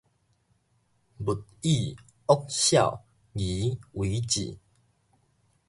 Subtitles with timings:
[0.03, 0.07] 勿以惡小
[3.35, 3.41] 而
[3.91, 4.57] 為之